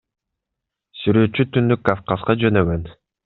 Сүрөтчү 1.01 1.45
Түндүк 1.57 1.85
Кавказга 1.91 2.37
жөнөгөн. 2.47 2.89